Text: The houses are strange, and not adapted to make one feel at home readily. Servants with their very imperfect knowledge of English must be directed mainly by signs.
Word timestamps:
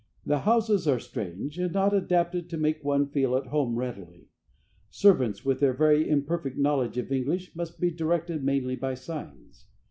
The 0.25 0.39
houses 0.39 0.87
are 0.87 0.97
strange, 0.97 1.59
and 1.59 1.71
not 1.73 1.93
adapted 1.93 2.49
to 2.49 2.57
make 2.57 2.83
one 2.83 3.11
feel 3.11 3.35
at 3.37 3.45
home 3.45 3.75
readily. 3.75 4.29
Servants 4.89 5.45
with 5.45 5.59
their 5.59 5.73
very 5.75 6.09
imperfect 6.09 6.57
knowledge 6.57 6.97
of 6.97 7.11
English 7.11 7.55
must 7.55 7.79
be 7.79 7.91
directed 7.91 8.43
mainly 8.43 8.75
by 8.75 8.95
signs. 8.95 9.67